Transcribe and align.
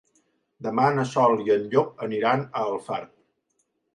Demà 0.67 0.85
na 0.95 1.03
Sol 1.09 1.43
i 1.49 1.51
en 1.57 1.67
Llop 1.75 2.03
aniran 2.07 2.47
a 2.61 2.65
Alfarb. 2.73 3.13